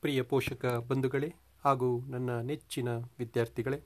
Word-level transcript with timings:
ಪ್ರಿಯ 0.00 0.22
ಪೋಷಕ 0.22 0.66
ಬಂಧುಗಳೇ 0.66 1.34
ಹಾಗೂ 1.64 2.00
ನನ್ನ 2.00 2.40
ನೆಚ್ಚಿನ 2.40 2.88
ವಿದ್ಯಾರ್ಥಿಗಳೇ, 3.18 3.80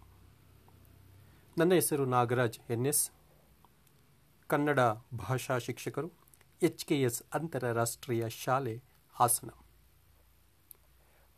ನನ್ನ 1.59 1.75
ಹೆಸರು 1.75 2.05
ನಾಗರಾಜ್ 2.05 2.59
ಎನ್ 2.71 2.87
ಎಸ್ 2.87 3.11
ಕನ್ನಡ 4.47 4.81
ಭಾಷಾ 5.19 5.59
ಶಿಕ್ಷಕರು, 5.59 6.13
ಎಚ್ 6.63 6.87
ಕೆ 6.87 7.03
ಎಸ್ 7.03 7.23
ಅಂತಾರಾಷ್ಟ್ರೀಯ 7.35 8.29
ಶಾಲೆ 8.29 8.83
ಹಾಸನ. 9.13 9.49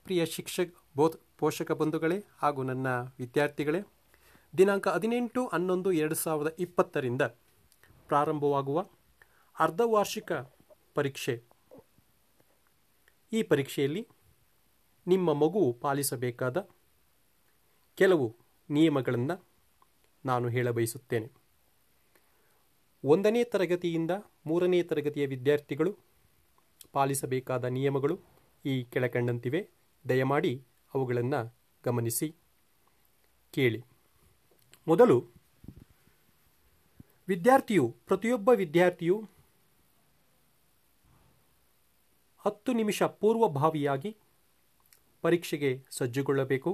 ಪ್ರಿಯ 0.04 0.27
ಶಿಕ್ಷಕ, 0.27 0.75
ಬೋಧ್ 0.96 1.38
ಪೋಷಕ 1.38 1.72
ಬಂಧುಗಳೇ 1.72 2.24
ಹಾಗೂ 2.38 2.62
ನನ್ನ 2.62 2.86
ವಿದ್ಯಾರ್ಥಿಗಳೇ, 3.00 3.80
ದಿನಾಂಕ 4.58 4.88
ಹದಿನೆಂಟು 4.88 5.46
ಹನ್ನೊಂದು, 5.46 5.93
ಎರಡು 5.93 6.14
ಸಾವಿರದ 6.14 6.56
ಇಪ್ಪತ್ತರಿಂದ 6.58 7.22
ಪ್ರಾರಂಭವಾಗುವ 8.08 8.86
ಅರ್ಧವಾರ್ಷಿಕ 9.58 10.32
ಪರೀಕ್ಷೆ. 10.95 11.43
ಈ 13.32 13.43
ಪರೀಕ್ಷೆಯಲ್ಲಿ 13.43 14.08
ನಿಮ್ಮ 15.06 15.33
ಮಗು 15.33 15.78
ಪಾಲಿಸಬೇಕಾದ 15.80 16.69
ಕೆಲವು 17.95 18.37
ನಿಯಮಗಳನ್ನು 18.70 19.45
ನಾನು 20.24 20.48
ಹೇಳಬಯಸುತ್ತೇನೆ 20.48 21.32
ಒಂದನೇ 23.05 23.45
ತರಗತಿಯಿಂದ 23.45 24.10
ಮೂರನೇ 24.46 24.82
ತರಗತಿಯ 24.82 25.27
ವಿದ್ಯಾರ್ಥಿಗಳು 25.27 25.96
ಪಾಲಿಸಬೇಕಾದ 26.92 27.65
ನಿಯಮಗಳು 27.65 28.20
ಈ 28.65 28.84
ಕೆಳಕಂಡಂತಿವೆ. 28.84 29.69
ದಯಮಾಡಿ 30.09 30.65
ಅವುಗಳನ್ನು 30.95 31.57
ಗಮನಿಸಿ. 31.84 32.34
ಕೇಳಿ. 33.51 33.84
ಮೊದಲು, 34.88 35.29
ವಿದ್ಯಾರ್ಥಿಯು, 37.29 37.96
ಪ್ರತಿಯೊಬ್ಬ 38.07 38.48
ವಿದ್ಯಾರ್ಥಿಯು 38.48 39.29
ಹತ್ತು 42.38 42.73
ನಿಮಿಷ 42.73 43.02
ಪೂರ್ವಭಾವಿಯಾಗಿ 43.02 44.16
ಪರೀಕ್ಷೆಗೆ 45.27 45.71
ಸಜ್ಜುಗೊಳ್ಳಬೇಕು. 45.91 46.71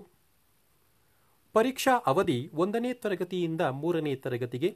ಪರೀಕ್ಷಾ 1.52 1.92
ಅವಧಿ 2.06 2.50
ಒಂದನೇ 2.54 2.94
ತರಗತಿಯಿಂದ 2.94 3.60
ಮೂರನೇ 3.60 4.14
ತರಗತಿಗೆ 4.16 4.70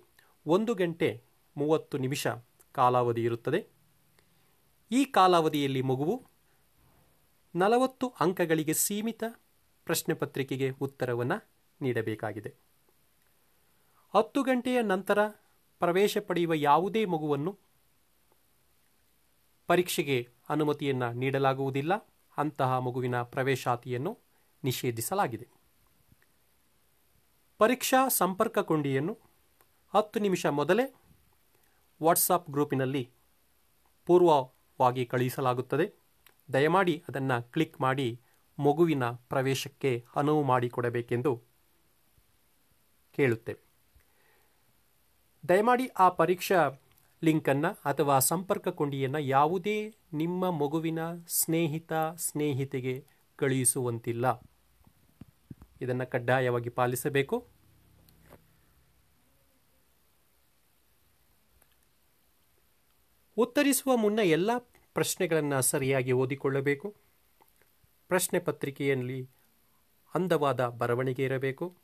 ಒಂದು 0.47 0.75
ಗಂಟೆ 0.75 1.09
ಮೂವತ್ತು 1.57 1.99
ನಿಮಿಷ 1.99 2.27
ಕಾಲಾವಧಿ 2.73 3.23
ಇರುತ್ತದೆ. 3.23 3.61
ಈ 4.91 5.05
ಕಾಲಾವಧಿಯಲ್ಲಿ 5.05 5.83
ಮಗುವು 5.83 6.17
ನಲವತ್ತು 7.55 8.07
ಅಂಕಗಳಿಗೆ 8.21 8.75
ಸೀಮಿತ 8.75 9.25
ಪ್ರಶ್ನೆ 9.85 10.15
ಪತ್ರಿಕೆಗೆ 10.15 10.71
ಉತ್ತರವನ್ನು 10.71 11.39
ನೀಡಬೇಕಾಗಿದೆ. 11.81 12.55
ಹತ್ತು 14.15 14.43
ಗಂಟೆಯ 14.43 14.83
ನಂತರ 14.83 15.29
ಪ್ರವೇಶ 15.79 16.19
ಪಡೆಯುವ 16.19 16.55
ಯಾವುದೇ 16.55 17.05
ಮಗುವನ್ನು 17.05 17.53
ಪರೀಕ್ಷೆಗೆ 19.67 20.19
ಅನುಮತಿಯನ್ನು 20.49 21.13
ನೀಡಲಾಗುವುದಿಲ್ಲ. 21.13 21.93
ಅಂತಹ 22.39 22.79
ಮಗುವಿನ 22.79 23.23
ಪ್ರವೇಶಾತಿಯನ್ನು 23.23 24.19
ನಿಷೇಧಿಸಲಾಗಿದೆ. 24.65 25.49
ಪರೀಕ್ಷಾ 27.59 28.09
ಸಂಪರ್ಕ 28.09 28.59
ಕೊಂಡಿಯನ್ನು 28.59 29.19
ಹತ್ತು 29.95 30.19
ನಿಮಿಷ 30.21 30.47
ಮೊದಲೇ 30.47 30.95
ವಾಟ್ಸಪ್ 32.03 32.51
ಗ್ರೂಪಿನಲ್ಲಿ 32.51 33.11
ಪೂರ್ವವಾಗಿ 34.07 35.07
ಕಳುಹಿಸಲಾಗುತ್ತದೆ. 35.07 35.93
ದಯಮಾಡಿ 36.53 37.05
ಅದನ್ನು 37.09 37.53
ಕ್ಲಿಕ್ 37.53 37.81
ಮಾಡಿ 37.81 38.21
ಮಗುವಿನ 38.59 39.11
ಪ್ರವೇಶಕ್ಕೆ 39.11 40.07
ಅನುವು 40.17 40.43
ಮಾಡಿಕೊಡಬೇಕೆಂದು 40.43 41.43
ಕೇಳುತ್ತೇವೆ. 43.13 43.67
ದಯಮಾಡಿ 45.49 45.87
ಆ 45.87 46.09
ಪರೀಕ್ಷಾ 46.09 46.69
ಲಿಂಕನ್ನು 47.25 47.79
ಅಥವಾ 47.85 48.19
ಸಂಪರ್ಕ 48.19 48.69
ಕೊಂಡಿಯನ್ನು 48.69 49.19
ಯಾವುದೇ 49.19 49.95
ನಿಮ್ಮ 50.13 50.51
ಮಗುವಿನ 50.51 50.99
ಸ್ನೇಹಿತ, 51.29 51.93
ಸ್ನೇಹಿತೆಗೆ 52.17 53.07
ಕಳುಹಿಸುವಂತಿಲ್ಲ. 53.37 54.43
ಇದನ್ನು 55.81 56.11
ಕಡ್ಡಾಯವಾಗಿ 56.11 56.69
ಪಾಲಿಸಬೇಕು. 56.69 57.47
ಉತ್ತರಿಸುವ 63.37 63.97
ಮುನ್ನ 63.97 64.19
ಎಲ್ಲ 64.19 64.51
ಪ್ರಶ್ನೆಗಳನ್ನು 64.95 65.63
ಸರಿಯಾಗಿ 65.63 66.13
ಓದಿಕೊಳ್ಳಬೇಕು. 66.13 66.97
ಪ್ರಶ್ನೆ 68.09 68.41
ಪತ್ರಿಕೆಯಲ್ಲಿ 68.41 69.31
ಅಂದವಾದ 70.15 70.67
ಬರವಣಿಗೆ 70.67 71.25
ಇರಬೇಕು. 71.25 71.77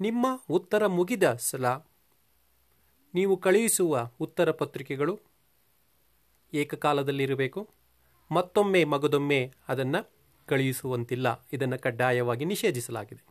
ನಿಮ್ಮ 0.00 0.26
ಉತ್ತರ 0.48 0.86
ಮುಗಿದ 0.86 1.34
ಸಲ 1.34 1.66
ನೀವು 3.14 3.36
ಕಳುಹಿಸುವ 3.36 4.08
ಉತ್ತರ 4.20 4.50
ಪತ್ರಿಕೆಗಳು 4.50 5.20
ಏಕಕಾಲದಲ್ಲಿರಬೇಕು. 6.54 7.68
ಮತ್ತೊಮ್ಮೆ 8.32 8.84
ಮಗದೊಮ್ಮೆ 8.84 9.54
ಅದನ್ನು 9.68 10.10
ಕಳುಹಿಸುವಂತಿಲ್ಲ. 10.46 11.46
ಇದನ್ನು 11.52 11.78
ಕಡ್ಡಾಯವಾಗಿ 11.78 12.44
ನಿಷೇಧಿಸಲಾಗಿದೆ. 12.44 13.24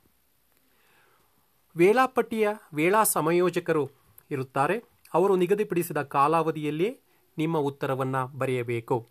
ವೇಳಾಪಟ್ಟಿಯ 1.77 2.49
ವೇಳಾ 2.73 3.03
ಸಮಯೋಜಕರು 3.03 3.89
ಇರುತ್ತಾರೆ. 4.31 4.83
ಅವರು 5.13 5.35
ನಿಗದಿಪಡಿಸಿದ 5.35 5.97
ಕಾಲಾವಧಿಯಲ್ಲಿಯೇ 5.97 6.99
ನಿಮ್ಮ 7.37 7.57
ಉತ್ತರವನ್ನು 7.57 8.37
ಬರೆಯಬೇಕು. 8.37 9.09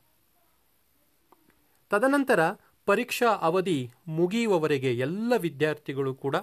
ತದನಂತರ 1.91 2.41
ಪರೀಕ್ಷಾ 2.87 3.27
ಅವಧಿ 3.27 3.91
ಮುಗಿಯುವವರೆಗೆ 4.09 4.94
ಎಲ್ಲ 4.99 5.33
ವಿದ್ಯಾರ್ಥಿಗಳು 5.37 6.15
ಕೂಡ 6.15 6.37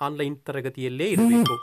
ಆನ್ಲೈನ್ 0.00 0.40
ತರಗತಿಯಲ್ಲೇ 0.40 1.06
ಇರಬೇಕು. 1.10 1.54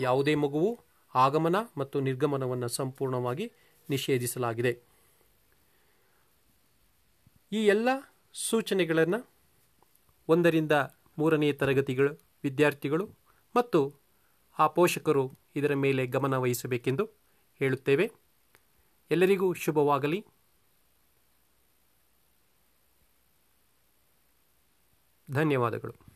ಯಾವುದೇ 0.00 0.34
ಮಗುವು 0.34 0.80
ಆಗಮನ 1.14 1.56
ಮತ್ತು 1.76 2.00
ನಿರ್ಗಮನವನ್ನು 2.00 2.68
ಸಂಪೂರ್ಣವಾಗಿ 2.68 3.52
ನಿಷೇಧಿಸಲಾಗಿದೆ. 3.90 4.82
ಈ 7.52 7.66
ಎಲ್ಲ 7.66 7.88
ಸೂಚನೆಗಳನ್ನು 8.32 9.30
ಒಂದರಿಂದ 10.28 10.72
ಮೂರನೇ 11.18 11.52
ತರಗತಿಗಳು, 11.52 12.14
ವಿದ್ಯಾರ್ಥಿಗಳು 12.42 13.10
ಮತ್ತು 13.56 13.94
ಆ 14.58 14.66
ಪೋಷಕರು 14.66 15.38
ಇದರ 15.56 15.74
ಮೇಲೆ 15.74 16.06
ಗಮನ 16.06 16.36
ವಹಿಸಬೇಕೆಂದು 16.36 17.04
ಹೇಳುತ್ತೇವೆ. 17.58 18.12
ಎಲ್ಲರಿಗೂ 19.10 19.52
ಶುಭವಾಗಲಿ. 19.52 20.26
ಧನ್ಯವಾದಗಳು. 25.30 26.11